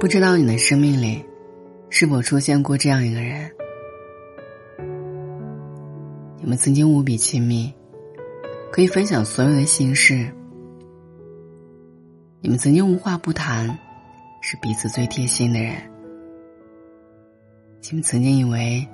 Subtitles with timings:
[0.00, 1.24] 不知道你的生命里，
[1.90, 3.50] 是否出现过这样一个人？
[6.40, 7.74] 你们曾经无比亲密，
[8.70, 10.32] 可以分享所有的心事。
[12.40, 13.76] 你们曾经无话不谈，
[14.40, 15.74] 是彼此最贴心的人。
[17.90, 18.86] 你们曾经以为，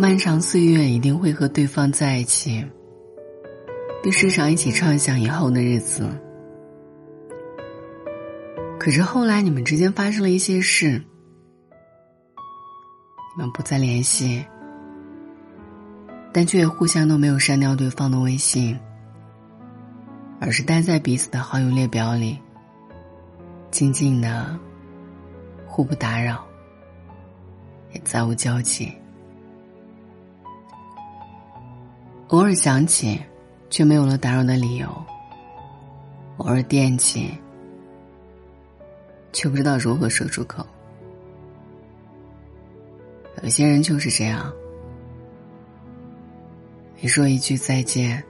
[0.00, 2.64] 漫长岁月一定会和对方在一起，
[4.02, 6.10] 并时常一起畅想以后的日子。
[8.86, 11.04] 可是后来，你们之间发生了一些事，
[13.34, 14.46] 你们不再联系，
[16.32, 18.78] 但却也互相都没有删掉对方的微信，
[20.40, 22.38] 而是待在彼此的好友列表里，
[23.72, 24.56] 静静的，
[25.66, 26.46] 互不打扰，
[27.92, 28.92] 也再无交集。
[32.28, 33.20] 偶尔想起，
[33.68, 34.86] 却没有了打扰的理由；
[36.36, 37.36] 偶尔惦记。
[39.36, 40.66] 却不知道如何说出口。
[43.42, 44.50] 有些人就是这样，
[47.02, 48.24] 你说一句再见，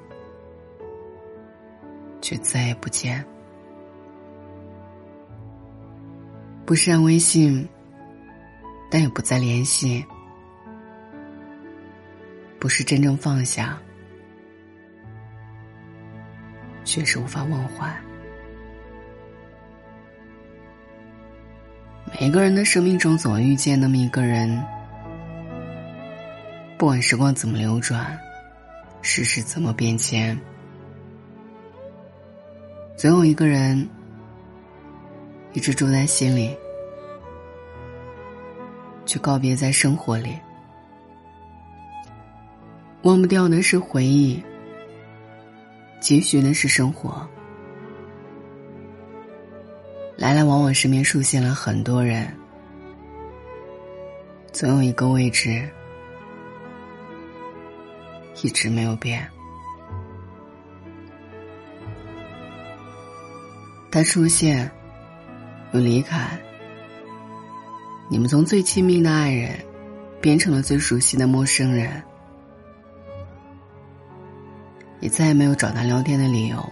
[2.21, 3.23] 却再也不见；
[6.65, 7.65] 不删微信，
[8.91, 10.05] 但也不再联系；
[12.59, 13.81] 不是真正放下，
[16.83, 17.97] 却是无法忘怀。
[22.19, 24.65] 每个人的生命中总会遇见那么一个人，
[26.79, 28.19] 不管时光怎么流转，
[29.03, 30.39] 世事怎么变迁，
[32.97, 33.87] 总有一个人
[35.53, 36.57] 一直住在心里，
[39.05, 40.39] 却告别在生活里。
[43.03, 44.43] 忘不掉的是回忆，
[46.01, 47.29] 继续的是生活。
[50.27, 52.27] 来来往往，身边出现了很多人，
[54.51, 55.71] 总有一个位置
[58.43, 59.25] 一直没有变。
[63.89, 64.69] 他出现，
[65.71, 66.37] 又离开，
[68.09, 69.57] 你们从最亲密的爱人
[70.21, 72.03] 变成了最熟悉的陌生人，
[74.99, 76.69] 也再也没有找他聊天的理由。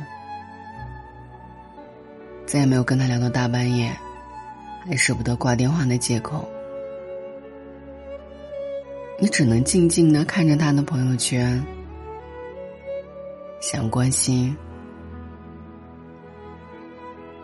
[2.46, 3.90] 再也没有跟他聊到大半夜，
[4.86, 6.48] 还舍不得挂电话的借口。
[9.18, 11.64] 你只能静静的看着他的朋友圈，
[13.60, 14.54] 想关心，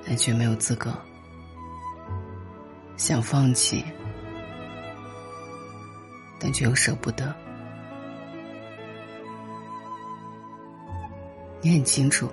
[0.06, 0.90] 但却没有资格；
[2.96, 3.84] 想放弃，
[6.38, 7.34] 但却又舍不得。
[11.62, 12.28] 你很清楚。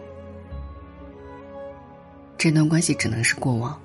[2.37, 3.77] 这段关系只能是过往，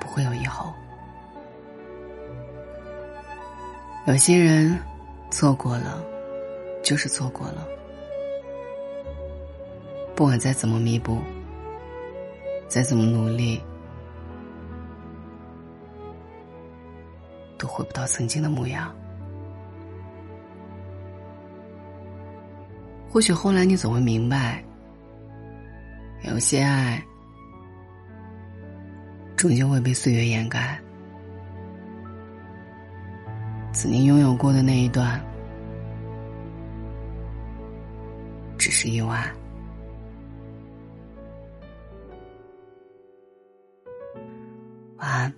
[0.00, 0.74] 不会有以后。
[4.06, 4.76] 有些人
[5.30, 6.02] 错过了，
[6.82, 7.68] 就是错过了，
[10.16, 11.18] 不管再怎么弥补，
[12.66, 13.62] 再怎么努力，
[17.56, 18.92] 都回不到曾经的模样。
[23.08, 24.64] 或许后来你总会明白。
[26.22, 27.02] 有些爱，
[29.36, 30.78] 终究会被岁月掩盖。
[33.72, 35.20] 曾经拥有过的那一段，
[38.58, 39.30] 只是意外。
[44.96, 45.32] 晚安，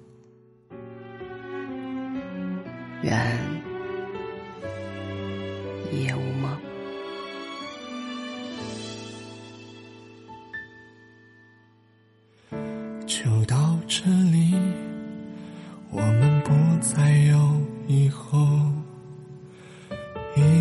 [3.03, 3.39] 愿
[5.93, 6.70] 一夜无梦。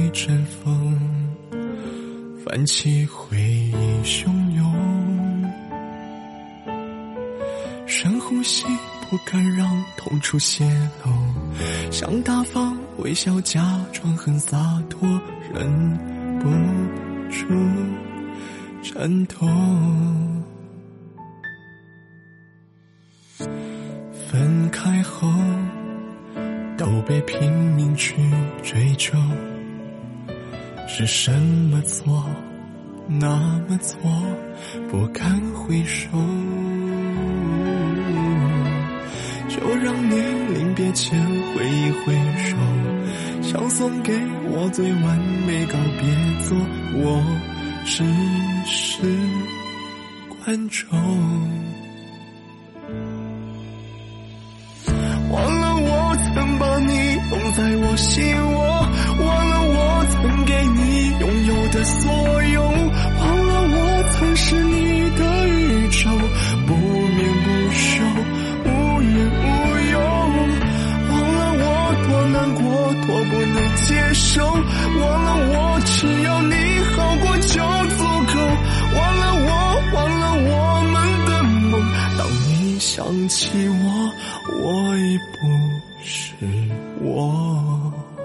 [0.09, 0.97] 一阵风
[2.43, 4.25] 泛起回忆汹
[4.55, 5.53] 涌，
[7.85, 8.65] 深呼吸，
[9.07, 10.65] 不敢让痛处泄
[11.05, 11.11] 露。
[11.91, 15.07] 想大方微笑，假装很洒脱，
[15.53, 15.99] 忍
[16.39, 16.49] 不
[17.29, 17.45] 住
[18.81, 19.47] 颤抖。
[24.27, 25.31] 分开后，
[26.75, 28.15] 都被拼命去
[28.63, 29.13] 追究，
[30.91, 32.25] 是什么错，
[33.07, 33.37] 那
[33.69, 33.99] 么错，
[34.89, 36.09] 不堪回首，
[39.47, 40.15] 就让你
[40.53, 41.17] 临别前
[41.53, 42.57] 挥一挥手，
[43.41, 44.11] 想送给
[44.51, 46.09] 我最完美告别。
[46.49, 46.57] 做
[46.95, 47.23] 我
[47.85, 48.03] 只
[48.65, 49.03] 是
[50.43, 50.89] 观众，
[55.31, 58.78] 忘了我曾把你捧在我心窝。
[61.83, 66.09] 所有忘了我曾是你的宇宙
[66.67, 68.03] 不眠不休
[68.65, 69.47] 无怨无
[69.91, 69.99] 忧
[71.09, 71.65] 忘了我
[72.07, 72.63] 多难过
[73.07, 76.55] 多不能接受忘了我只要你
[76.91, 77.61] 好过就
[77.95, 78.39] 足够
[78.95, 79.49] 忘了我
[79.93, 80.53] 忘了我
[80.91, 80.95] 们
[81.25, 81.71] 的梦
[82.17, 84.13] 当你想起我
[84.61, 86.33] 我已不是
[87.01, 88.18] 我。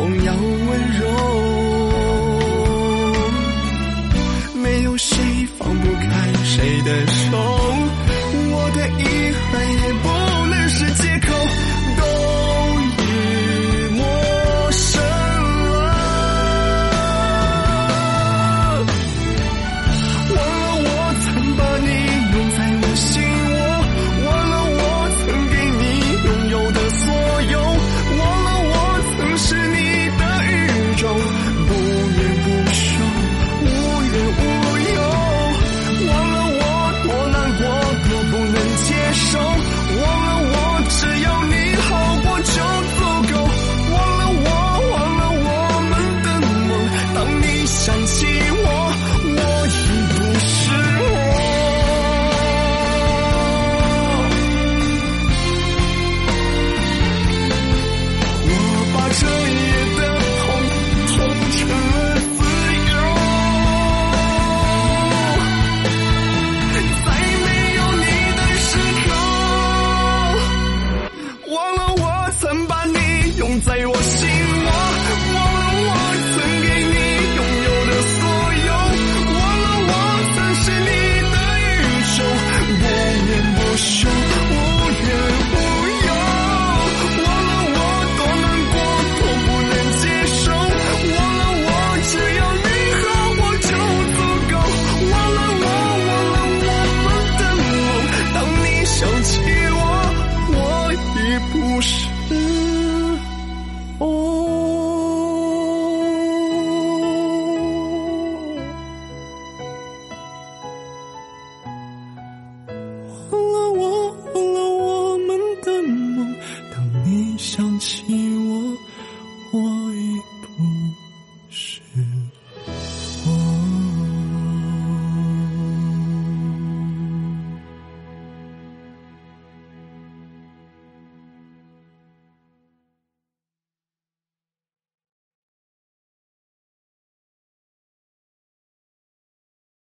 [0.00, 0.68] 同样温
[0.98, 1.04] 柔。
[4.54, 5.14] 没有谁
[5.58, 7.19] 放不开谁的手。